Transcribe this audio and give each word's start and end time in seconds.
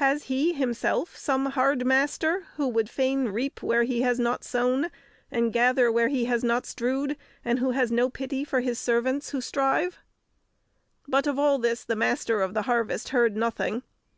Has 0.00 0.22
he 0.32 0.54
himself 0.54 1.14
some 1.14 1.44
hard 1.44 1.84
master, 1.84 2.46
who 2.56 2.66
would 2.68 2.88
fain 2.88 3.26
reap 3.28 3.62
where 3.62 3.82
he 3.82 4.00
has 4.00 4.18
not 4.18 4.42
sown, 4.42 4.90
and 5.30 5.52
gather 5.52 5.92
where 5.92 6.08
he 6.08 6.24
has 6.24 6.42
not 6.42 6.64
strewed, 6.64 7.18
and 7.44 7.58
who 7.58 7.72
has 7.72 7.92
no 7.92 8.08
pity 8.08 8.44
for 8.44 8.60
his 8.62 8.78
servants 8.78 9.28
who 9.32 9.42
strive?" 9.42 9.98
But 11.06 11.26
of 11.26 11.38
all 11.38 11.58
this 11.58 11.84
the 11.84 11.96
Master 11.96 12.40
of 12.40 12.54
the 12.54 12.62
Harvest 12.62 13.10
heard 13.10 13.36
nothing. 13.36 13.82